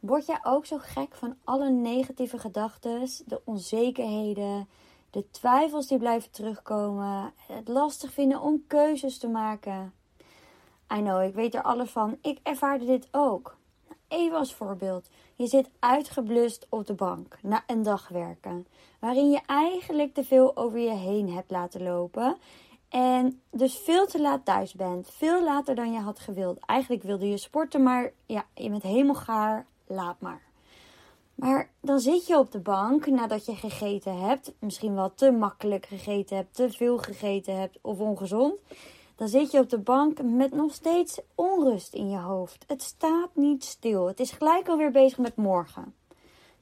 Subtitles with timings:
[0.00, 4.68] Word jij ook zo gek van alle negatieve gedachten, de onzekerheden,
[5.10, 9.92] de twijfels die blijven terugkomen, het lastig vinden om keuzes te maken?
[10.94, 12.18] I know, ik weet er alles van.
[12.22, 13.56] Ik ervaarde dit ook.
[14.08, 15.08] Even als voorbeeld.
[15.34, 18.66] Je zit uitgeblust op de bank na een dag werken,
[18.98, 22.36] waarin je eigenlijk te veel over je heen hebt laten lopen
[22.88, 25.10] en dus veel te laat thuis bent.
[25.10, 26.58] Veel later dan je had gewild.
[26.66, 29.66] Eigenlijk wilde je sporten, maar ja, je bent helemaal gaar.
[29.88, 30.42] Laat maar.
[31.34, 34.52] Maar dan zit je op de bank nadat je gegeten hebt.
[34.58, 38.54] Misschien wel te makkelijk gegeten hebt, te veel gegeten hebt of ongezond.
[39.16, 42.64] Dan zit je op de bank met nog steeds onrust in je hoofd.
[42.66, 44.06] Het staat niet stil.
[44.06, 45.94] Het is gelijk alweer bezig met morgen.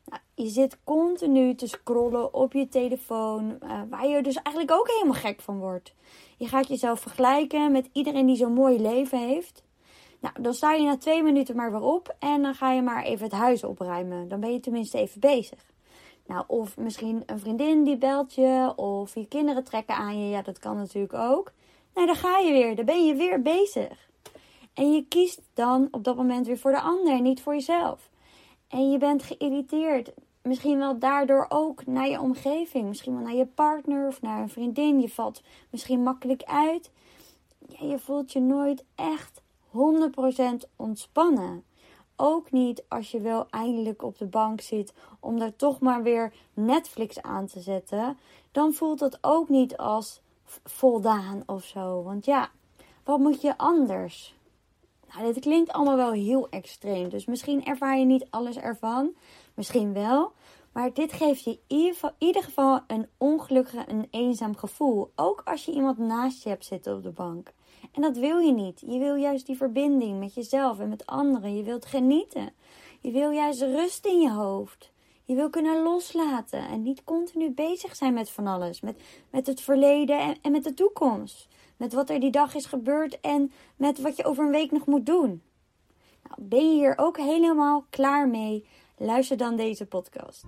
[0.05, 4.89] Nou, je zit continu te scrollen op je telefoon, uh, waar je dus eigenlijk ook
[4.89, 5.95] helemaal gek van wordt.
[6.37, 9.65] Je gaat jezelf vergelijken met iedereen die zo'n mooi leven heeft.
[10.21, 13.03] Nou, dan sta je na twee minuten maar weer op en dan ga je maar
[13.03, 14.29] even het huis opruimen.
[14.29, 15.65] Dan ben je tenminste even bezig.
[16.27, 20.29] Nou, of misschien een vriendin die belt je, of je kinderen trekken aan je.
[20.29, 21.53] Ja, dat kan natuurlijk ook.
[21.95, 22.77] Nou, dan ga je weer.
[22.77, 24.09] Dan ben je weer bezig.
[24.75, 28.11] En je kiest dan op dat moment weer voor de ander, niet voor jezelf.
[28.69, 30.13] En je bent geïrriteerd.
[30.43, 32.89] Misschien wel daardoor ook naar je omgeving.
[32.89, 35.01] Misschien wel naar je partner of naar een vriendin.
[35.01, 36.91] Je valt misschien makkelijk uit.
[37.69, 39.43] Ja, je voelt je nooit echt
[39.77, 41.65] 100% ontspannen.
[42.17, 46.33] Ook niet als je wel eindelijk op de bank zit om daar toch maar weer
[46.55, 48.19] Netflix aan te zetten.
[48.53, 50.21] Dan voelt dat ook niet als
[50.65, 52.03] voldaan of zo.
[52.03, 52.51] Want ja,
[53.05, 54.35] wat moet je anders?
[55.13, 57.09] Nou, dit klinkt allemaal wel heel extreem.
[57.09, 59.15] Dus misschien ervaar je niet alles ervan.
[59.55, 60.33] Misschien wel.
[60.73, 65.13] Maar dit geeft je in ieder geval een ongelukkig en eenzaam gevoel.
[65.15, 67.53] Ook als je iemand naast je hebt zitten op de bank.
[67.97, 68.83] En dat wil je niet.
[68.87, 71.57] Je wil juist die verbinding met jezelf en met anderen.
[71.57, 72.53] Je wilt genieten.
[73.01, 74.93] Je wil juist rust in je hoofd.
[75.25, 78.81] Je wil kunnen loslaten en niet continu bezig zijn met van alles.
[78.81, 81.49] Met, met het verleden en, en met de toekomst.
[81.77, 84.87] Met wat er die dag is gebeurd en met wat je over een week nog
[84.87, 85.43] moet doen.
[86.23, 88.67] Nou, ben je hier ook helemaal klaar mee?
[88.97, 90.45] Luister dan deze podcast.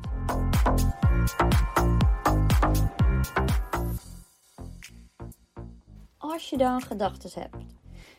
[6.33, 7.65] Als je dan gedachten hebt,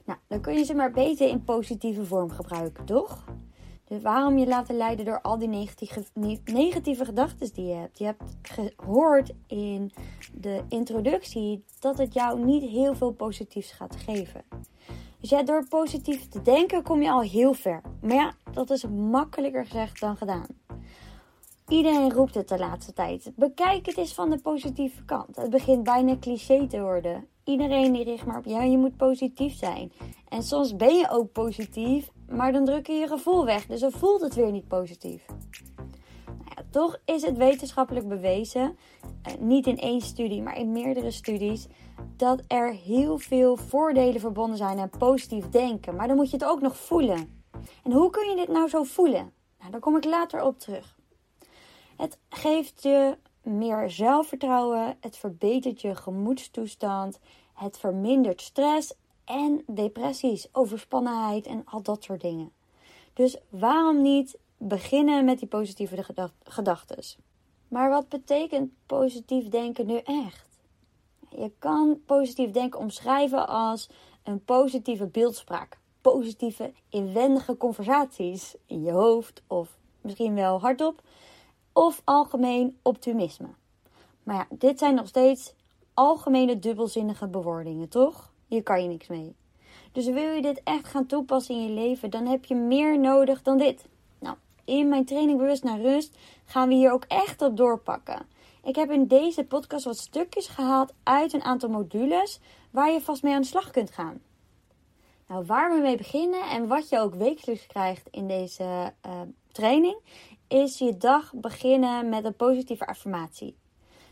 [0.06, 3.24] nou, dan kun je ze maar beter in positieve vorm gebruiken, toch?
[3.88, 6.03] Dus waarom je laten leiden door al die negatieve,
[6.44, 7.98] negatieve gedachten die je hebt?
[7.98, 9.92] Je hebt gehoord in
[10.34, 14.44] de introductie dat het jou niet heel veel positiefs gaat geven.
[15.19, 17.81] Dus ja, door positief te denken kom je al heel ver.
[18.02, 20.48] Maar ja, dat is makkelijker gezegd dan gedaan.
[21.68, 23.31] Iedereen roept het de laatste tijd.
[23.36, 25.36] Bekijk het eens van de positieve kant.
[25.36, 27.28] Het begint bijna cliché te worden.
[27.50, 29.92] Iedereen die richt maar op ja, je moet positief zijn.
[30.28, 33.66] En soms ben je ook positief, maar dan druk je je gevoel weg.
[33.66, 35.26] Dus dan voelt het weer niet positief.
[36.26, 38.78] Nou ja, toch is het wetenschappelijk bewezen,
[39.24, 41.68] eh, niet in één studie, maar in meerdere studies,
[42.18, 45.96] dat er heel veel voordelen verbonden zijn aan positief denken.
[45.96, 47.44] Maar dan moet je het ook nog voelen.
[47.84, 49.31] En hoe kun je dit nou zo voelen?
[49.60, 50.98] Nou, daar kom ik later op terug.
[51.98, 57.20] Het geeft je meer zelfvertrouwen, het verbetert je gemoedstoestand,
[57.54, 58.94] het vermindert stress
[59.26, 62.52] en depressies, overspannenheid en al dat soort dingen.
[63.14, 66.06] Dus waarom niet beginnen met die positieve
[66.44, 67.18] gedachten?
[67.68, 70.48] Maar wat betekent positief denken nu echt?
[71.30, 73.90] Je kan positief denken omschrijven als
[74.24, 81.02] een positieve beeldspraak, positieve inwendige conversaties in je hoofd of misschien wel hardop,
[81.80, 83.48] of algemeen optimisme.
[84.24, 85.54] Maar ja, dit zijn nog steeds
[85.94, 88.32] algemene dubbelzinnige bewoordingen, toch?
[88.48, 89.36] Hier kan je niks mee.
[89.92, 93.42] Dus wil je dit echt gaan toepassen in je leven, dan heb je meer nodig
[93.42, 93.86] dan dit.
[94.20, 94.36] Nou,
[94.66, 98.26] in mijn training Bewust naar Rust gaan we hier ook echt op doorpakken.
[98.64, 102.40] Ik heb in deze podcast wat stukjes gehaald uit een aantal modules
[102.72, 104.22] waar je vast mee aan de slag kunt gaan.
[105.28, 109.22] Nou, waar we mee beginnen en wat je ook wekelijks krijgt in deze uh,
[109.52, 109.98] training,
[110.50, 113.56] is je dag beginnen met een positieve affirmatie.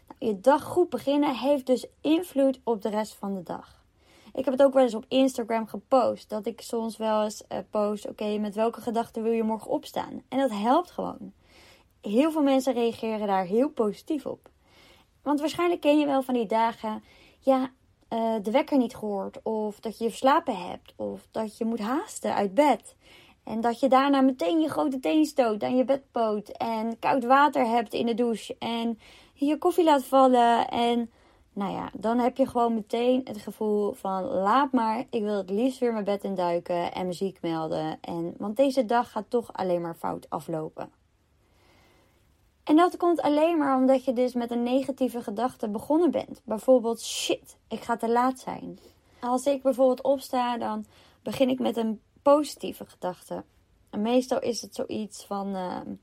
[0.08, 3.86] Nou, je dag goed beginnen heeft dus invloed op de rest van de dag.
[4.34, 6.30] Ik heb het ook wel eens op Instagram gepost.
[6.30, 10.22] Dat ik soms wel eens uh, post: oké, met welke gedachten wil je morgen opstaan?
[10.30, 11.34] En dat helpt gewoon.
[12.02, 14.50] Heel veel mensen reageren daar heel positief op.
[15.22, 17.04] Want waarschijnlijk ken je wel van die dagen.
[17.40, 17.72] Ja,
[18.10, 19.40] uh, de wekker niet gehoord.
[19.44, 20.94] Of dat je verslapen hebt.
[20.96, 22.96] Of dat je moet haasten uit bed.
[23.48, 26.50] En dat je daarna meteen je grote teen stoot aan je bedpoot.
[26.50, 28.56] En koud water hebt in de douche.
[28.60, 29.00] En
[29.34, 30.68] je koffie laat vallen.
[30.68, 31.10] En
[31.54, 35.50] Nou ja, dan heb je gewoon meteen het gevoel van laat maar, ik wil het
[35.50, 37.98] liefst weer mijn bed in duiken en muziek melden.
[38.02, 40.90] En, want deze dag gaat toch alleen maar fout aflopen.
[42.64, 46.42] En dat komt alleen maar omdat je dus met een negatieve gedachte begonnen bent.
[46.44, 48.80] Bijvoorbeeld, shit, ik ga te laat zijn.
[49.20, 50.86] Als ik bijvoorbeeld opsta, dan
[51.24, 52.02] begin ik met een
[52.34, 53.44] positieve gedachte.
[53.90, 55.94] En meestal is het zoiets van, ehm,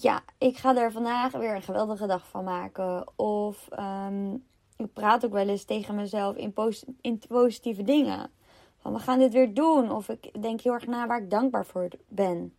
[0.00, 3.06] ja, ik ga er vandaag weer een geweldige dag van maken.
[3.16, 4.44] Of um,
[4.76, 6.54] ik praat ook wel eens tegen mezelf in,
[7.00, 8.30] in positieve dingen.
[8.78, 9.90] Van, we gaan dit weer doen.
[9.90, 12.54] Of ik denk heel erg na waar ik dankbaar voor ben.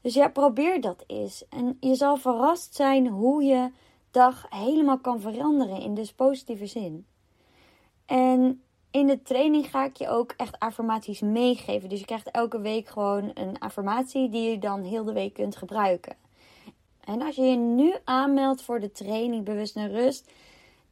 [0.00, 1.48] Dus ja, probeer dat eens.
[1.48, 3.70] En je zal verrast zijn hoe je
[4.10, 7.06] dag helemaal kan veranderen in dus positieve zin.
[8.06, 11.88] En in de training ga ik je ook echt affirmaties meegeven.
[11.88, 15.56] Dus je krijgt elke week gewoon een affirmatie die je dan heel de week kunt
[15.56, 16.16] gebruiken.
[17.00, 20.30] En als je je nu aanmeldt voor de training Bewust en Rust,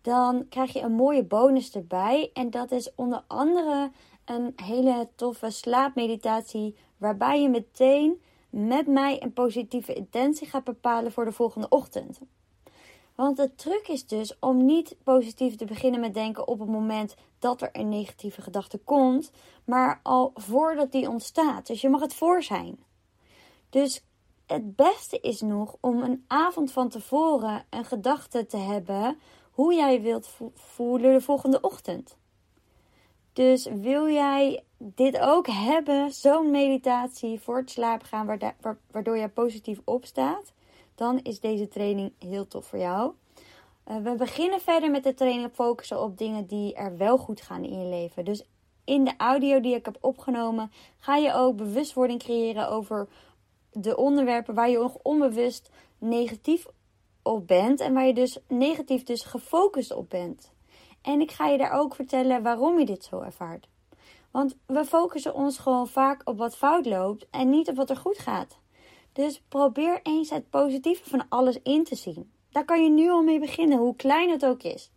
[0.02, 2.30] dan krijg je een mooie bonus erbij.
[2.32, 3.90] En dat is onder andere
[4.24, 8.20] een hele toffe slaapmeditatie, waarbij je meteen
[8.50, 12.20] met mij een positieve intentie gaat bepalen voor de volgende ochtend.
[13.18, 17.14] Want de truc is dus om niet positief te beginnen met denken op het moment
[17.38, 19.30] dat er een negatieve gedachte komt,
[19.64, 21.66] maar al voordat die ontstaat.
[21.66, 22.78] Dus je mag het voor zijn.
[23.70, 24.04] Dus
[24.46, 29.18] het beste is nog om een avond van tevoren een gedachte te hebben
[29.52, 32.16] hoe jij wilt voelen de volgende ochtend.
[33.32, 38.38] Dus wil jij dit ook hebben, zo'n meditatie voor het slapen gaan,
[38.90, 40.52] waardoor je positief opstaat,
[40.98, 43.12] dan is deze training heel tof voor jou.
[43.84, 47.64] Eh, we beginnen verder met de training focussen op dingen die er wel goed gaan
[47.64, 48.24] in je leven.
[48.24, 48.44] Dus
[48.84, 53.08] in de audio die ik heb opgenomen, ga je ook bewustwording creëren over
[53.72, 56.66] de onderwerpen waar je nog onbewust negatief
[57.22, 60.52] op bent en waar je dus negatief dus gefocust op bent.
[61.02, 63.68] En ik ga je daar ook vertellen waarom je dit zo ervaart.
[64.30, 67.96] Want we focussen ons gewoon vaak op wat fout loopt en niet op wat er
[67.96, 68.58] goed gaat.
[69.18, 72.30] Dus probeer eens het positieve van alles in te zien.
[72.50, 74.90] Daar kan je nu al mee beginnen, hoe klein het ook is.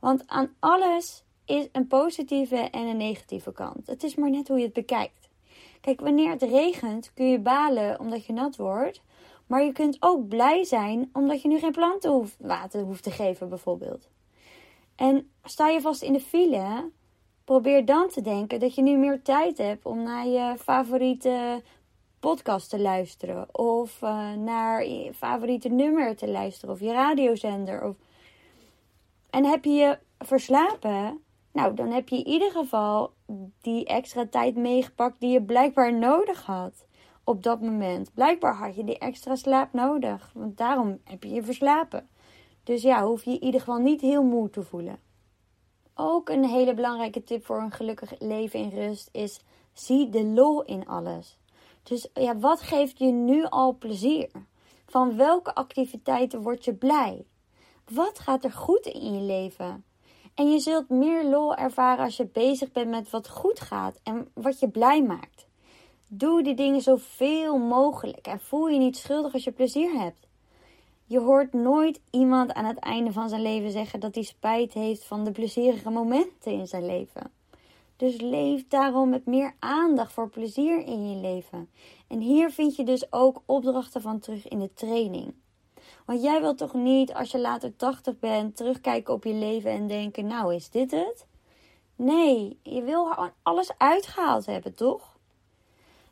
[0.00, 3.86] Want aan alles is een positieve en een negatieve kant.
[3.86, 5.28] Het is maar net hoe je het bekijkt.
[5.80, 9.02] Kijk, wanneer het regent kun je balen omdat je nat wordt.
[9.46, 13.10] Maar je kunt ook blij zijn omdat je nu geen planten hoeft, water hoeft te
[13.10, 14.08] geven, bijvoorbeeld.
[14.96, 16.90] En sta je vast in de file,
[17.44, 21.62] probeer dan te denken dat je nu meer tijd hebt om naar je favoriete
[22.26, 23.54] podcast te luisteren.
[23.54, 26.74] Of uh, naar je favoriete nummer te luisteren.
[26.74, 27.84] Of je radiozender.
[27.84, 27.96] Of...
[29.30, 31.20] En heb je je verslapen?
[31.52, 33.12] Nou, dan heb je in ieder geval
[33.60, 36.86] die extra tijd meegepakt die je blijkbaar nodig had.
[37.24, 38.14] Op dat moment.
[38.14, 40.30] Blijkbaar had je die extra slaap nodig.
[40.34, 42.08] Want daarom heb je je verslapen.
[42.62, 44.98] Dus ja, hoef je in ieder geval niet heel moe te voelen.
[45.94, 49.40] Ook een hele belangrijke tip voor een gelukkig leven in rust is:
[49.72, 51.38] zie de lol in alles.
[51.88, 54.30] Dus ja, wat geeft je nu al plezier?
[54.86, 57.24] Van welke activiteiten word je blij?
[57.92, 59.84] Wat gaat er goed in je leven?
[60.34, 64.28] En je zult meer lol ervaren als je bezig bent met wat goed gaat en
[64.34, 65.46] wat je blij maakt.
[66.08, 70.26] Doe die dingen zoveel mogelijk en voel je niet schuldig als je plezier hebt.
[71.04, 75.04] Je hoort nooit iemand aan het einde van zijn leven zeggen dat hij spijt heeft
[75.04, 77.35] van de plezierige momenten in zijn leven.
[77.96, 81.70] Dus leef daarom met meer aandacht voor plezier in je leven.
[82.08, 85.34] En hier vind je dus ook opdrachten van terug in de training.
[86.06, 89.86] Want jij wilt toch niet, als je later 80 bent, terugkijken op je leven en
[89.86, 91.26] denken: Nou, is dit het?
[91.96, 95.16] Nee, je wil alles uitgehaald hebben, toch?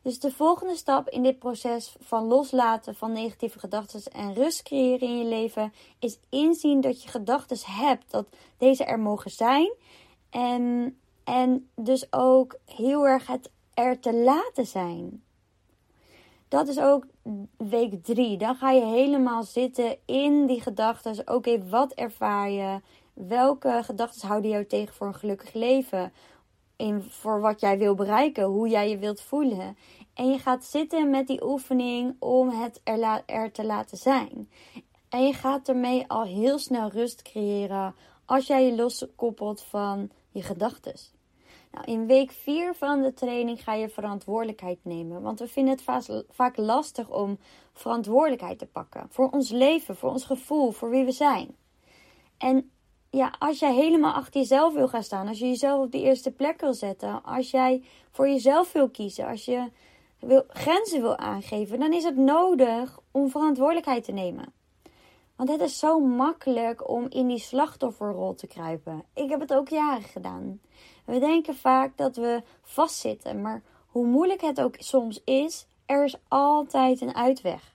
[0.02, 5.08] Dus de volgende stap in dit proces van loslaten van negatieve gedachten en rust creëren
[5.08, 9.72] in je leven is inzien dat je gedachten hebt, dat deze er mogen zijn.
[10.30, 15.22] En en dus ook heel erg het er te laten zijn.
[16.48, 17.06] Dat is ook
[17.56, 18.38] week drie.
[18.38, 21.34] Dan ga je helemaal zitten in die gedachten.
[21.34, 22.80] Oké, wat ervaar je?
[23.12, 26.12] Welke gedachten houden jou tegen voor een gelukkig leven?
[26.76, 29.76] In, voor wat jij wil bereiken, hoe jij je wilt voelen.
[30.14, 34.50] En je gaat zitten met die oefening om het er, er te laten zijn.
[35.08, 40.42] En je gaat ermee al heel snel rust creëren als jij je loskoppelt van je
[40.42, 40.94] gedachten.
[41.74, 45.22] Nou, in week 4 van de training ga je verantwoordelijkheid nemen.
[45.22, 47.38] Want we vinden het vaak lastig om
[47.72, 49.06] verantwoordelijkheid te pakken.
[49.10, 51.56] Voor ons leven, voor ons gevoel, voor wie we zijn.
[52.38, 52.70] En
[53.10, 56.30] ja, als jij helemaal achter jezelf wil gaan staan, als je jezelf op de eerste
[56.30, 59.70] plek wil zetten, als jij voor jezelf wil kiezen, als je
[60.48, 64.52] grenzen wil aangeven, dan is het nodig om verantwoordelijkheid te nemen.
[65.36, 69.04] Want het is zo makkelijk om in die slachtofferrol te kruipen.
[69.14, 70.60] Ik heb het ook jaren gedaan.
[71.04, 76.16] We denken vaak dat we vastzitten, maar hoe moeilijk het ook soms is, er is
[76.28, 77.74] altijd een uitweg.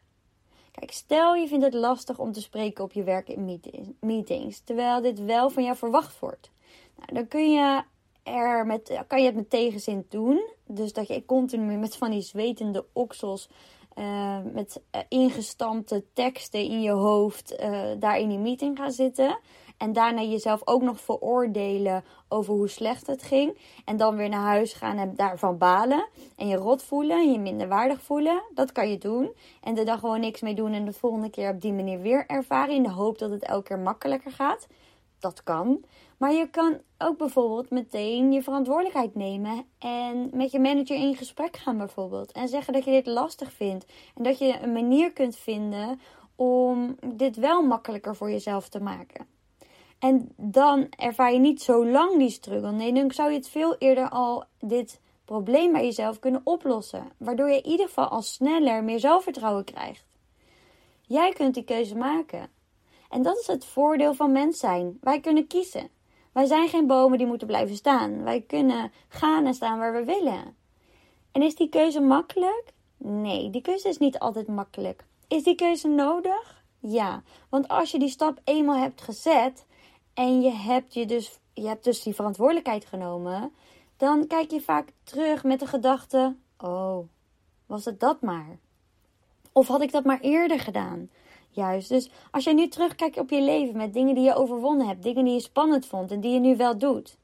[0.72, 3.60] Kijk, stel je vindt het lastig om te spreken op je werk in
[4.00, 6.52] meetings, terwijl dit wel van jou verwacht wordt.
[6.96, 7.84] Nou, dan kun je
[8.24, 10.48] er met, kan je het met tegenzin doen.
[10.66, 13.50] Dus dat je continu met van die zwetende oksels
[13.96, 19.40] uh, met uh, ingestampte teksten in je hoofd uh, daar in die meeting gaan zitten.
[19.80, 23.58] En daarna jezelf ook nog veroordelen over hoe slecht het ging.
[23.86, 26.08] En dan weer naar huis gaan en daarvan balen.
[26.36, 28.44] En je rot voelen en je minder waardig voelen.
[28.54, 29.32] Dat kan je doen.
[29.64, 32.26] En er dan gewoon niks mee doen en de volgende keer op die manier weer
[32.28, 32.76] ervaren.
[32.76, 34.68] In de hoop dat het elke keer makkelijker gaat.
[35.20, 35.84] Dat kan.
[36.18, 41.58] Maar je kan ook bijvoorbeeld meteen je verantwoordelijkheid nemen en met je manager in gesprek
[41.58, 42.32] gaan bijvoorbeeld.
[42.32, 43.86] En zeggen dat je dit lastig vindt.
[44.16, 46.00] En dat je een manier kunt vinden
[46.36, 49.39] om dit wel makkelijker voor jezelf te maken.
[50.00, 52.72] En dan ervaar je niet zo lang die struggle.
[52.72, 57.12] Nee, dan zou je het veel eerder al dit probleem bij jezelf kunnen oplossen.
[57.18, 60.06] Waardoor je in ieder geval al sneller meer zelfvertrouwen krijgt.
[61.02, 62.50] Jij kunt die keuze maken.
[63.10, 64.98] En dat is het voordeel van mens zijn.
[65.02, 65.90] Wij kunnen kiezen.
[66.32, 68.24] Wij zijn geen bomen die moeten blijven staan.
[68.24, 70.56] Wij kunnen gaan en staan waar we willen.
[71.32, 72.64] En is die keuze makkelijk?
[72.98, 75.06] Nee, die keuze is niet altijd makkelijk.
[75.28, 76.64] Is die keuze nodig?
[76.80, 79.66] Ja, want als je die stap eenmaal hebt gezet
[80.20, 83.52] en je hebt, je dus, je hebt dus die verantwoordelijkheid genomen,
[83.98, 86.98] dan kijk je vaak terug met de gedachte: Oh,
[87.66, 88.58] was het dat maar?
[89.52, 91.10] Of had ik dat maar eerder gedaan?
[91.50, 91.90] Juist.
[91.90, 95.26] Dus als je nu terugkijkt op je leven met dingen die je overwonnen hebt, dingen
[95.26, 97.18] die je spannend vond en die je nu wel doet,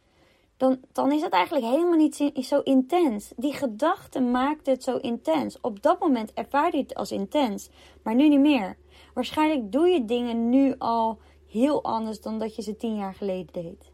[0.57, 3.31] dan, dan is het eigenlijk helemaal niet zo intens.
[3.35, 5.61] Die gedachte maakt het zo intens.
[5.61, 7.69] Op dat moment ervaar je het als intens,
[8.03, 8.77] maar nu niet meer.
[9.13, 11.19] Waarschijnlijk doe je dingen nu al
[11.55, 13.91] heel anders dan dat je ze tien jaar geleden deed.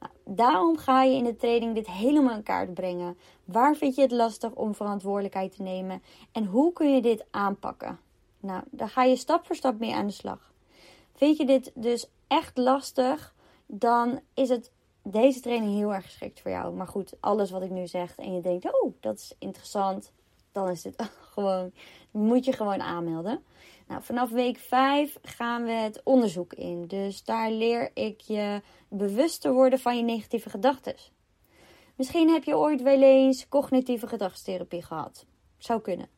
[0.00, 3.16] Nou, daarom ga je in de training dit helemaal in kaart brengen.
[3.44, 6.02] Waar vind je het lastig om verantwoordelijkheid te nemen
[6.32, 7.98] en hoe kun je dit aanpakken?
[8.40, 10.52] Nou, daar ga je stap voor stap mee aan de slag.
[11.14, 13.34] Vind je dit dus echt lastig,
[13.66, 14.70] dan is het
[15.02, 16.74] deze training heel erg geschikt voor jou.
[16.74, 20.12] Maar goed, alles wat ik nu zeg en je denkt, oh, dat is interessant,
[20.52, 21.72] dan is dit gewoon,
[22.10, 23.42] moet je gewoon aanmelden.
[23.92, 26.86] Nou, vanaf week 5 gaan we het onderzoek in.
[26.86, 30.94] Dus daar leer ik je bewust te worden van je negatieve gedachten.
[31.96, 35.26] Misschien heb je ooit wel eens cognitieve gedragstherapie gehad.
[35.58, 36.08] Zou kunnen.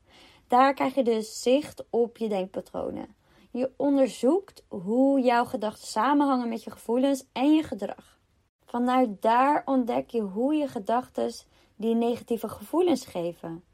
[0.48, 3.14] Daar krijg je dus zicht op je denkpatronen.
[3.50, 8.18] Je onderzoekt hoe jouw gedachten samenhangen met je gevoelens en je gedrag.
[8.64, 11.32] Vanuit daar ontdek je hoe je gedachten
[11.76, 13.64] die negatieve gevoelens geven.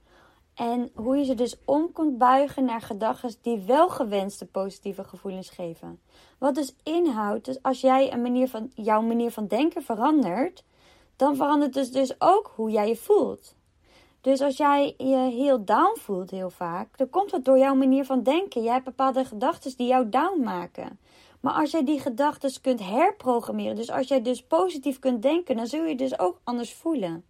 [0.61, 5.51] En hoe je ze dus om kunt buigen naar gedachten die wel gewenste positieve gevoelens
[5.51, 6.01] geven.
[6.39, 10.65] Wat dus inhoudt, dus als jij een manier van, jouw manier van denken verandert,
[11.17, 13.55] dan verandert dus, dus ook hoe jij je voelt.
[14.21, 18.05] Dus als jij je heel down voelt heel vaak, dan komt dat door jouw manier
[18.05, 18.63] van denken.
[18.63, 20.99] Jij hebt bepaalde gedachten die jou down maken.
[21.41, 25.67] Maar als jij die gedachten kunt herprogrammeren, dus als jij dus positief kunt denken, dan
[25.67, 27.25] zul je dus ook anders voelen.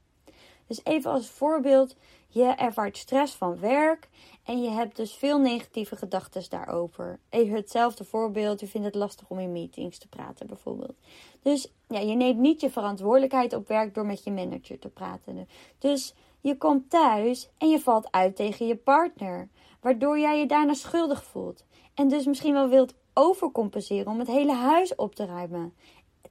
[0.66, 1.96] Dus even als voorbeeld,
[2.30, 4.08] je ervaart stress van werk
[4.44, 7.18] en je hebt dus veel negatieve gedachten daarover.
[7.28, 10.94] Even hetzelfde voorbeeld, je vindt het lastig om in meetings te praten bijvoorbeeld.
[11.42, 15.48] Dus ja, je neemt niet je verantwoordelijkheid op werk door met je manager te praten.
[15.78, 19.48] Dus je komt thuis en je valt uit tegen je partner,
[19.80, 21.64] waardoor jij je daarna schuldig voelt.
[21.94, 25.74] En dus misschien wel wilt overcompenseren om het hele huis op te ruimen.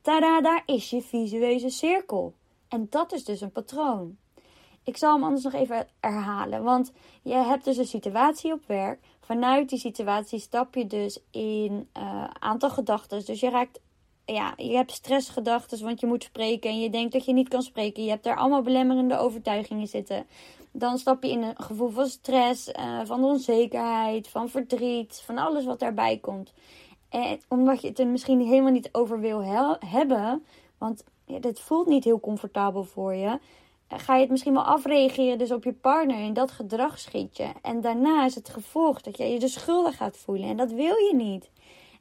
[0.01, 2.33] Tada, daar is je visueuze cirkel.
[2.67, 4.17] En dat is dus een patroon.
[4.83, 6.63] Ik zal hem anders nog even herhalen.
[6.63, 8.99] Want je hebt dus een situatie op werk.
[9.21, 13.25] Vanuit die situatie stap je dus in uh, aantal gedachten.
[13.25, 13.79] Dus je raakt
[14.33, 17.61] ja, je hebt stressgedachten, want je moet spreken en je denkt dat je niet kan
[17.61, 18.03] spreken.
[18.03, 20.25] Je hebt daar allemaal belemmerende overtuigingen zitten.
[20.71, 25.65] Dan stap je in een gevoel van stress, uh, van onzekerheid, van verdriet, van alles
[25.65, 26.53] wat daarbij komt.
[27.09, 29.43] En omdat je het er misschien helemaal niet over wil
[29.85, 30.43] hebben,
[30.77, 33.39] want dit voelt niet heel comfortabel voor je, eh,
[33.97, 37.51] ga je het misschien wel afreageren dus op je partner en dat gedrag schiet je.
[37.61, 40.95] En daarna is het gevolg dat je je de schuldig gaat voelen en dat wil
[40.95, 41.51] je niet.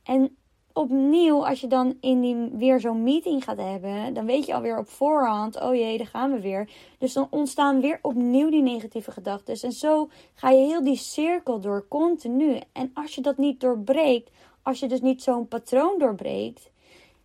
[0.03, 0.37] En
[0.73, 4.79] opnieuw, als je dan in die, weer zo'n meeting gaat hebben, dan weet je alweer
[4.79, 6.71] op voorhand, oh jee, daar gaan we weer.
[6.99, 9.61] Dus dan ontstaan weer opnieuw die negatieve gedachten.
[9.61, 12.61] En zo ga je heel die cirkel door, continu.
[12.73, 14.31] En als je dat niet doorbreekt,
[14.63, 16.71] als je dus niet zo'n patroon doorbreekt,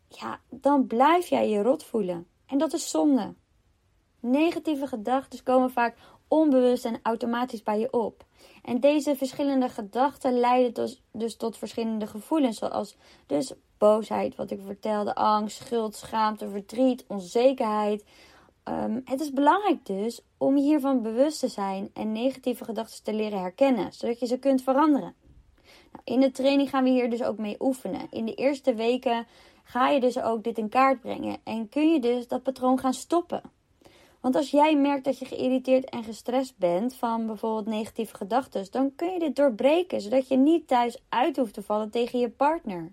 [0.08, 2.28] ja, dan blijf jij je rot voelen.
[2.48, 3.34] En dat is zonde.
[4.26, 5.96] Negatieve gedachten komen vaak
[6.28, 8.26] onbewust en automatisch bij je op.
[8.62, 12.96] En deze verschillende gedachten leiden dus, tot verschillende gevoelens, zoals
[13.28, 18.06] dus boosheid, wat ik vertelde, angst, schuld, schaamte, verdriet, onzekerheid.
[18.64, 23.40] Ehm, het is belangrijk dus om hiervan bewust te zijn en negatieve gedachten te leren
[23.40, 25.16] herkennen, zodat je ze kunt veranderen.
[25.92, 28.08] Nou, in de training gaan we hier dus ook mee oefenen.
[28.10, 29.28] In de eerste weken
[29.64, 32.94] ga je dus ook dit in kaart brengen en kun je dus dat patroon gaan
[32.94, 33.42] stoppen.
[34.24, 38.96] Want als jij merkt dat je geïrriteerd en gestrest bent van bijvoorbeeld negatieve gedachten, dan
[38.96, 42.92] kun je dit doorbreken, zodat je niet thuis uit hoeft te vallen tegen je partner.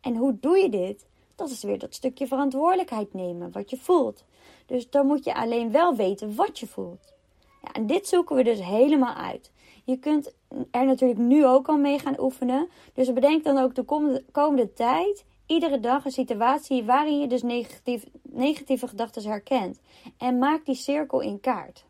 [0.00, 1.06] En hoe doe je dit?
[1.34, 4.24] Dat is weer dat stukje verantwoordelijkheid nemen, wat je voelt.
[4.66, 7.14] Dus dan moet je alleen wel weten wat je voelt.
[7.62, 9.50] Ja, en dit zoeken we dus helemaal uit.
[9.84, 10.34] Je kunt
[10.70, 12.68] er natuurlijk nu ook al mee gaan oefenen.
[12.94, 17.42] Dus bedenk dan ook de komende, komende tijd iedere dag een situatie waarin je dus
[17.42, 19.80] negatief, negatieve gedachten herkent.
[20.18, 21.84] En maak die cirkel in kaart.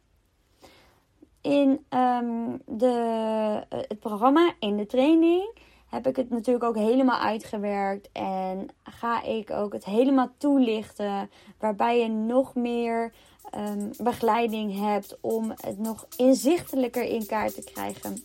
[1.40, 7.20] In um, de, eh, het programma, in de training, heb ik het natuurlijk ook helemaal
[7.20, 8.08] uitgewerkt.
[8.12, 11.30] En ga ik ook het helemaal toelichten.
[11.58, 13.12] Waarbij je nog meer
[13.54, 18.24] um, begeleiding hebt om het nog inzichtelijker in kaart te krijgen.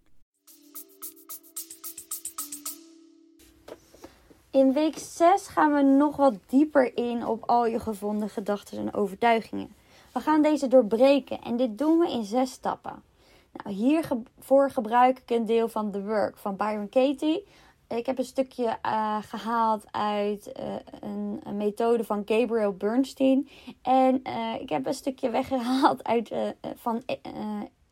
[4.51, 8.93] In week 6 gaan we nog wat dieper in op al je gevonden gedachten en
[8.93, 9.75] overtuigingen.
[10.13, 13.03] We gaan deze doorbreken en dit doen we in zes stappen.
[13.51, 17.47] Nou, hiervoor gebruik ik een deel van The Work van Byron Katie.
[17.87, 23.49] Ik heb een stukje uh, gehaald uit uh, een, een, methode van Gabriel Bernstein.
[23.81, 26.31] En uh, ik heb een stukje weggehaald uit
[26.75, 27.03] van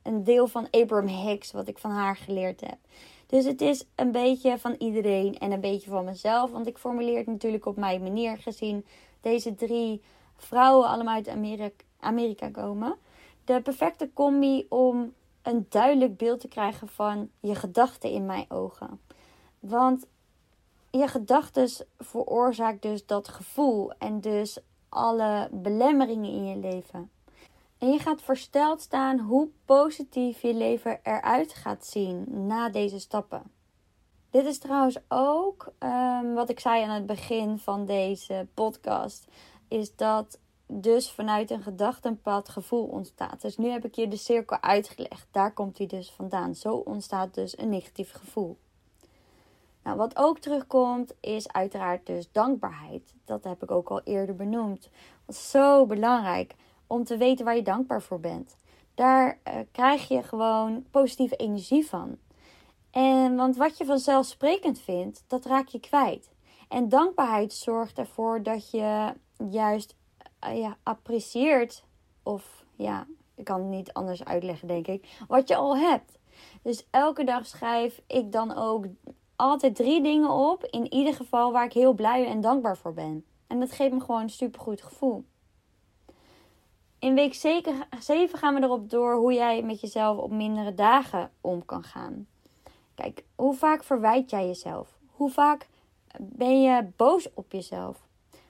[0.04, 2.78] een deel van Abraham Hicks, wat ik van haar geleerd heb.
[3.30, 6.52] Dus het is een beetje van iedereen en een beetje van mezelf.
[6.52, 8.86] Want ik formuleer het natuurlijk op mijn manier, gezien
[9.22, 10.02] deze drie
[10.38, 12.96] vrouwen allemaal uit Amerika, komen.
[13.46, 19.00] De perfecte combi om een duidelijk beeld te krijgen van je gedachten in mijn ogen.
[19.60, 20.06] Want
[20.92, 27.10] je gedachten veroorzaakt dus dat gevoel en dus alle belemmeringen in je leven.
[27.80, 33.52] En je gaat versteld staan hoe positief je leven eruit gaat zien na deze stappen.
[34.30, 39.28] Dit is trouwens ook um, wat ik zei aan het begin van deze podcast.
[39.68, 43.42] Is dat dus vanuit een gedachtenpad gevoel ontstaat.
[43.42, 45.28] Dus nu heb ik je de cirkel uitgelegd.
[45.32, 46.56] Daar komt hij dus vandaan.
[46.56, 48.58] Zo ontstaat dus een negatief gevoel.
[49.84, 53.14] Nou, wat ook terugkomt is uiteraard dus dankbaarheid.
[53.26, 54.90] Dat heb ik ook al eerder benoemd.
[55.26, 56.56] Dat is zo belangrijk
[56.90, 58.58] om te weten waar je dankbaar voor bent.
[58.94, 62.18] Daar uh, krijg je gewoon positieve energie van.
[62.92, 66.30] En want wat je vanzelfsprekend vindt, dat raak je kwijt.
[66.68, 69.14] En dankbaarheid zorgt ervoor dat je
[69.50, 69.96] juist
[70.48, 71.84] uh, ja, apprecieert,
[72.24, 76.18] of ja, ik kan het niet anders uitleggen, denk ik, wat je al hebt.
[76.62, 78.86] Dus elke dag schrijf ik dan ook
[79.36, 83.26] altijd drie dingen op, in ieder geval waar ik heel blij en dankbaar voor ben.
[83.48, 85.26] En dat geeft me gewoon een supergoed gevoel.
[87.00, 87.88] In week 7
[88.38, 92.28] gaan we erop door hoe jij met jezelf op mindere dagen om kan gaan.
[92.96, 94.98] Kijk, hoe vaak verwijt jij jezelf?
[95.12, 95.68] Hoe vaak
[96.18, 98.08] ben je boos op jezelf?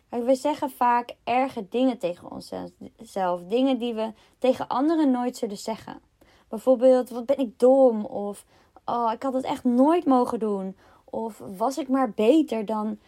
[0.09, 3.41] Kijk, we zeggen vaak erge dingen tegen onszelf.
[3.41, 6.01] Dingen die we tegen anderen nooit zullen zeggen.
[6.47, 8.05] Bijvoorbeeld, wat ben ik dom?
[8.05, 8.45] Of,
[8.85, 10.77] oh, ik had het echt nooit mogen doen.
[11.03, 12.99] Of, was ik maar beter dan...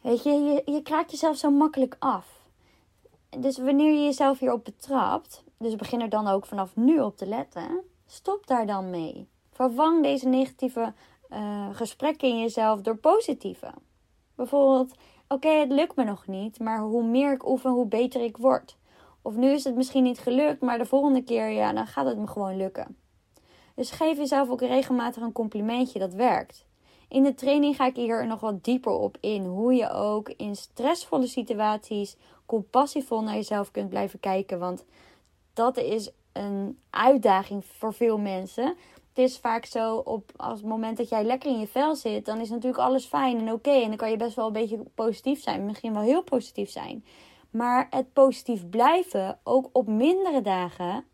[0.00, 2.41] Weet je, je, je kraakt jezelf zo makkelijk af
[3.38, 7.26] dus wanneer je jezelf hierop betrapt, dus begin er dan ook vanaf nu op te
[7.26, 9.28] letten, stop daar dan mee.
[9.50, 10.92] Vervang deze negatieve
[11.30, 13.72] uh, gesprekken in jezelf door positieve.
[14.34, 14.94] Bijvoorbeeld,
[15.28, 18.76] oké, het lukt me nog niet, maar hoe meer ik oefen, hoe beter ik word.
[19.22, 22.18] Of nu is het misschien niet gelukt, maar de volgende keer, ja, dan gaat het
[22.18, 22.96] me gewoon lukken.
[23.74, 26.66] Dus geef jezelf ook regelmatig een complimentje, dat werkt.
[27.08, 29.44] In de training ga ik hier nog wat dieper op in.
[29.44, 32.16] Hoe je ook in stressvolle situaties
[32.46, 34.58] compassievol naar jezelf kunt blijven kijken.
[34.58, 34.84] Want
[35.52, 38.76] dat is een uitdaging voor veel mensen.
[39.14, 42.24] Het is vaak zo op als het moment dat jij lekker in je vel zit,
[42.24, 43.70] dan is natuurlijk alles fijn en oké.
[43.70, 47.04] en dan kan je best wel een beetje positief zijn, misschien wel heel positief zijn.
[47.50, 51.04] Maar het positief blijven, ook op mindere dagen,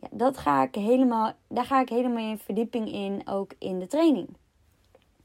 [0.00, 3.86] ja, dat ga ik helemaal, daar ga ik helemaal in verdieping in, ook in de
[3.86, 4.28] training.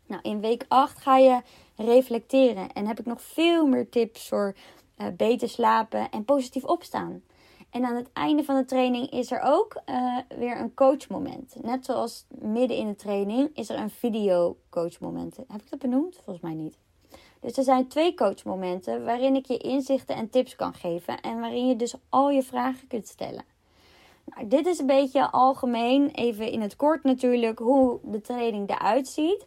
[0.08, 1.42] Nou, in week 8 ga je
[1.76, 4.56] reflecteren en heb ik nog veel meer tips voor
[5.12, 7.22] beter slapen en positief opstaan.
[7.70, 11.56] En aan het einde van de training is er ook uh, weer een coachmoment.
[11.62, 15.36] Net zoals midden in de training is er een video coachmoment.
[15.36, 16.16] Heb ik dat benoemd?
[16.16, 16.78] Volgens mij niet.
[17.40, 21.68] Dus er zijn twee coachmomenten waarin ik je inzichten en tips kan geven en waarin
[21.68, 23.44] je dus al je vragen kunt stellen.
[24.26, 29.08] Nou, dit is een beetje algemeen, even in het kort natuurlijk, hoe de training eruit
[29.08, 29.46] ziet.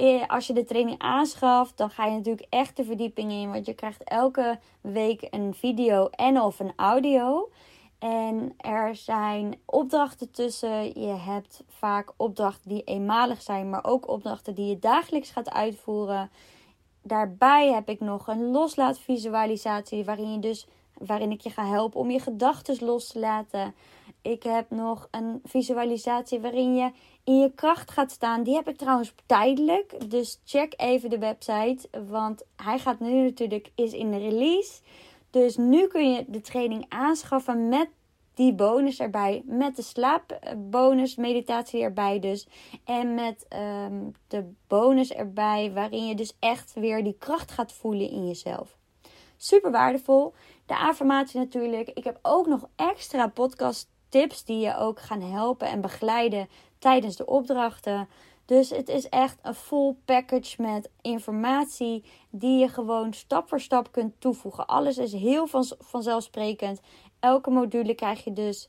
[0.00, 3.52] Eh, als je de training aanschaft, dan ga je natuurlijk echt de verdieping in.
[3.52, 7.50] Want je krijgt elke week een video en of een audio.
[7.98, 11.00] En er zijn opdrachten tussen.
[11.00, 16.30] Je hebt vaak opdrachten die eenmalig zijn, maar ook opdrachten die je dagelijks gaat uitvoeren.
[17.02, 20.66] Daarbij heb ik nog een loslaatvisualisatie waarin je dus
[20.98, 23.74] waarin ik je ga helpen om je gedachten los te laten.
[24.22, 26.90] Ik heb nog een visualisatie waarin je
[27.24, 28.42] in je kracht gaat staan.
[28.42, 30.10] Die heb ik trouwens tijdelijk.
[30.10, 31.88] Dus check even de website.
[32.08, 34.80] Want hij gaat nu natuurlijk is in de release.
[35.30, 37.88] Dus nu kun je de training aanschaffen met
[38.34, 39.42] die bonus erbij.
[39.44, 42.46] Met de slaapbonus meditatie erbij dus.
[42.84, 48.10] En met ehm, de bonus erbij waarin je dus echt weer die kracht gaat voelen
[48.10, 48.78] in jezelf.
[49.36, 50.34] Super waardevol.
[50.66, 51.88] De affirmatie natuurlijk.
[51.88, 57.16] Ik heb ook nog extra podcast tips die je ook gaan helpen en begeleiden tijdens
[57.16, 58.08] de opdrachten.
[58.44, 63.92] Dus het is echt een full package met informatie die je gewoon stap voor stap
[63.92, 64.66] kunt toevoegen.
[64.66, 66.80] Alles is heel van, vanzelfsprekend.
[67.20, 68.68] Elke module krijg je dus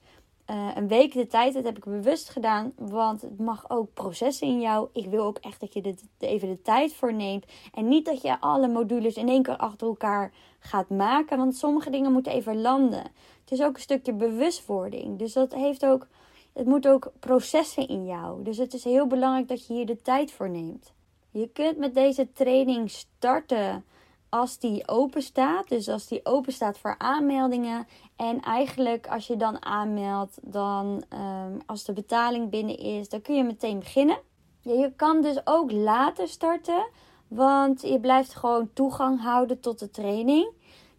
[0.52, 1.54] uh, een week de tijd.
[1.54, 4.90] Dat heb ik bewust gedaan, want het mag ook processen in jou.
[4.94, 7.46] Ik wil ook echt dat je er even de tijd voor neemt.
[7.74, 11.90] En niet dat je alle modules in één keer achter elkaar gaat maken, want sommige
[11.90, 13.04] dingen moeten even landen.
[13.42, 15.20] Het is ook een stukje bewustwording.
[15.20, 16.08] Dus dat heeft ook,
[16.54, 18.44] het moet ook processen in jou.
[18.44, 20.94] Dus het is heel belangrijk dat je hier de tijd voor neemt.
[21.32, 23.84] Je kunt met deze training starten
[24.32, 25.70] als die open staat.
[25.70, 27.88] Dus als die open staat voor aanmeldingen.
[28.16, 33.36] En eigenlijk als je dan aanmeldt, dan um, als de betaling binnen is, dan kun
[33.36, 34.18] je meteen beginnen.
[34.62, 36.88] Je kan dus ook later starten,
[37.28, 40.52] want je blijft gewoon toegang houden tot de training.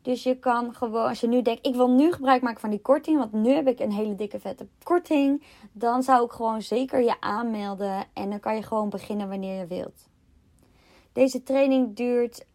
[0.03, 2.81] Dus je kan gewoon, als je nu denkt, ik wil nu gebruik maken van die
[2.81, 5.43] korting, want nu heb ik een hele dikke vette korting,
[5.73, 9.67] dan zou ik gewoon zeker je aanmelden en dan kan je gewoon beginnen wanneer je
[9.67, 10.09] wilt.
[11.13, 12.47] Deze training duurt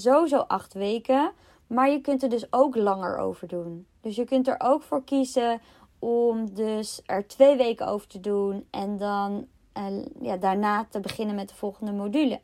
[0.00, 1.32] sowieso acht weken.
[1.66, 3.86] Maar je kunt er dus ook langer over doen.
[4.00, 5.60] Dus je kunt er ook voor kiezen
[5.98, 8.66] om dus er twee weken over te doen.
[8.70, 9.46] En dan
[9.78, 12.40] uh, ja, daarna te beginnen met de volgende module.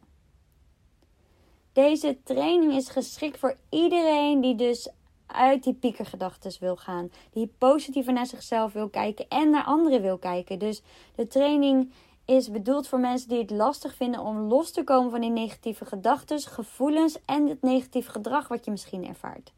[1.72, 4.90] Deze training is geschikt voor iedereen die dus
[5.26, 7.10] uit die piekergedachten wil gaan.
[7.30, 10.58] Die positiever naar zichzelf wil kijken en naar anderen wil kijken.
[10.58, 10.82] Dus
[11.14, 11.92] de training
[12.30, 15.84] is bedoeld voor mensen die het lastig vinden om los te komen van die negatieve
[15.84, 19.52] gedachten, gevoelens en het negatieve gedrag wat je misschien ervaart.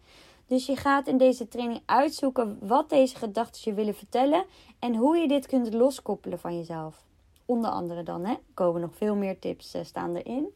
[0.47, 4.45] Dus je gaat in deze training uitzoeken wat deze gedachten je willen vertellen
[4.79, 7.05] en hoe je dit kunt loskoppelen van jezelf.
[7.47, 10.49] Onder andere dan, hè, komen nog veel meer tips uh, staan erin.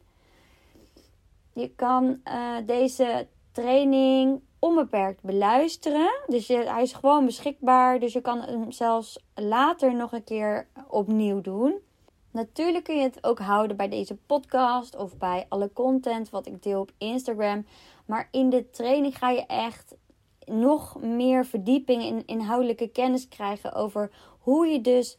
[1.53, 6.11] Je kan uh, deze training onbeperkt beluisteren.
[6.27, 8.01] Dus hij is gewoon beschikbaar.
[8.01, 11.85] Dus je kan hem zelfs later nog een keer opnieuw doen.
[12.37, 16.63] Natuurlijk kun je het ook houden bij deze podcast of bij alle content wat ik
[16.63, 17.67] deel op Instagram.
[18.07, 19.95] Maar in de training ga je echt
[20.45, 25.17] nog meer verdieping in inhoudelijke kennis krijgen over hoe je dus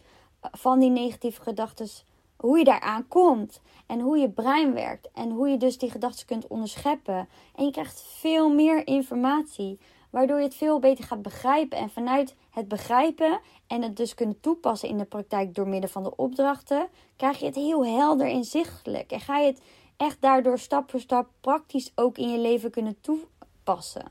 [0.51, 1.87] van die negatieve gedachten,
[2.35, 6.25] hoe je daaraan komt en hoe je brein werkt en hoe je dus die gedachten
[6.25, 7.29] kunt onderscheppen.
[7.55, 12.35] En je krijgt veel meer informatie, waardoor je het veel beter gaat begrijpen en vanuit
[12.57, 16.87] het begrijpen en het dus kunnen toepassen in de praktijk door middel van de opdrachten,
[17.15, 19.11] krijg je het heel helder inzichtelijk.
[19.11, 19.61] En ga je het
[19.97, 24.05] echt daardoor stap voor stap praktisch ook in je leven kunnen toepassen.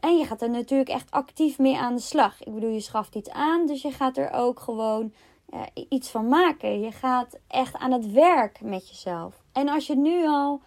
[0.00, 2.42] En je gaat er natuurlijk echt actief mee aan de slag.
[2.42, 5.12] Ik bedoel, je schaft iets aan, dus je gaat er ook gewoon
[5.50, 6.80] ja, iets van maken.
[6.80, 9.42] Je gaat echt aan het werk met jezelf.
[9.52, 10.60] En als je nu al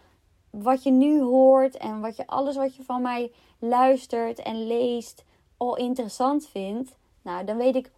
[0.50, 5.24] wat je nu hoort en wat je alles wat je van mij luistert en leest
[5.68, 7.92] al interessant vindt, nou dan weet ik 100%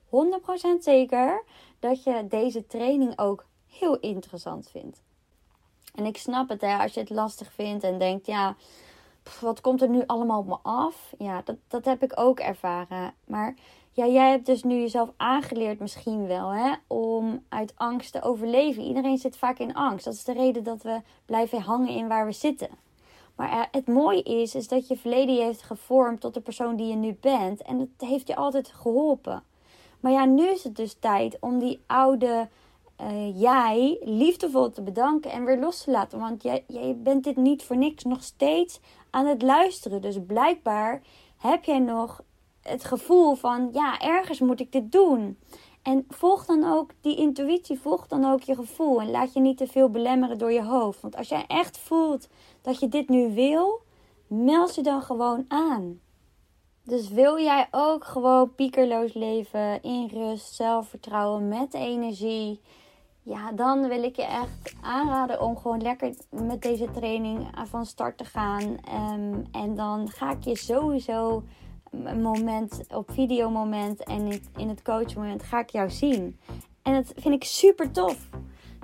[0.79, 1.43] zeker
[1.79, 5.01] dat je deze training ook heel interessant vindt.
[5.95, 8.55] En ik snap het, hè, als je het lastig vindt en denkt, ja,
[9.39, 11.13] wat komt er nu allemaal op me af?
[11.17, 13.13] Ja, dat, dat heb ik ook ervaren.
[13.25, 13.55] Maar
[13.91, 18.83] ja, jij hebt dus nu jezelf aangeleerd misschien wel, hè, om uit angst te overleven.
[18.83, 20.05] Iedereen zit vaak in angst.
[20.05, 22.69] Dat is de reden dat we blijven hangen in waar we zitten.
[23.35, 26.87] Maar het mooie is, is dat je verleden je heeft gevormd tot de persoon die
[26.87, 27.61] je nu bent.
[27.61, 29.43] En dat heeft je altijd geholpen.
[29.99, 32.47] Maar ja, nu is het dus tijd om die oude
[33.01, 36.19] uh, jij liefdevol te bedanken en weer los te laten.
[36.19, 40.01] Want jij, jij bent dit niet voor niks nog steeds aan het luisteren.
[40.01, 41.01] Dus blijkbaar
[41.37, 42.23] heb jij nog
[42.61, 45.39] het gevoel van, ja, ergens moet ik dit doen.
[45.81, 49.01] En volg dan ook die intuïtie, volg dan ook je gevoel.
[49.01, 51.01] En laat je niet te veel belemmeren door je hoofd.
[51.01, 52.27] Want als jij echt voelt
[52.65, 53.81] dat je dit nu wil,
[54.27, 55.99] meld je dan gewoon aan.
[56.83, 62.61] Dus wil jij ook gewoon piekerloos leven, in rust, zelfvertrouwen, met energie?
[63.21, 68.17] Ja, dan wil ik je echt aanraden om gewoon lekker met deze training van start
[68.17, 68.63] te gaan.
[68.63, 71.43] Um, en dan ga ik je sowieso
[72.21, 76.39] moment op videomoment en in het coachmoment ga ik jou zien.
[76.81, 78.29] En dat vind ik super tof.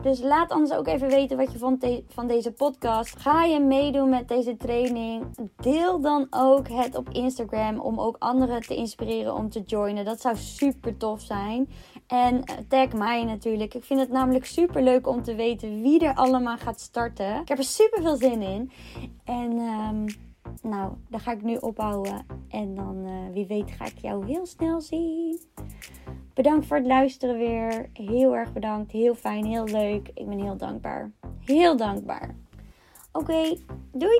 [0.01, 3.19] Dus laat ons ook even weten wat je vond van deze podcast.
[3.19, 5.25] Ga je meedoen met deze training?
[5.55, 10.05] Deel dan ook het op Instagram om ook anderen te inspireren om te joinen.
[10.05, 11.69] Dat zou super tof zijn.
[12.07, 13.73] En eh, tag mij natuurlijk.
[13.73, 17.41] Ik vind het namelijk super leuk om te weten wie er allemaal gaat starten.
[17.41, 18.71] Ik heb er super veel zin in.
[19.23, 20.05] En um,
[20.61, 22.25] nou, dan ga ik nu ophouden.
[22.49, 25.39] En dan, uh, wie weet, ga ik jou heel snel zien.
[26.33, 27.89] Bedankt voor het luisteren weer.
[27.93, 28.91] Heel erg bedankt.
[28.91, 30.07] Heel fijn, heel leuk.
[30.13, 31.11] Ik ben heel dankbaar.
[31.45, 32.35] Heel dankbaar.
[33.11, 33.57] Oké,
[33.91, 34.19] doei!